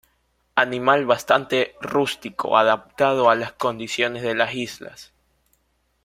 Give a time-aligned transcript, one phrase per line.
[0.55, 5.13] Animal bastante rústico, adaptado a las condiciones de las islas.